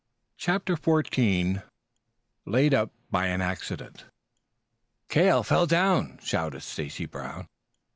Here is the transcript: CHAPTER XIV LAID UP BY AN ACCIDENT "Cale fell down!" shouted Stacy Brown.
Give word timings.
CHAPTER 0.35 0.75
XIV 0.75 1.61
LAID 2.47 2.73
UP 2.73 2.91
BY 3.11 3.27
AN 3.27 3.41
ACCIDENT 3.43 4.05
"Cale 5.09 5.43
fell 5.43 5.67
down!" 5.67 6.17
shouted 6.23 6.61
Stacy 6.61 7.05
Brown. 7.05 7.45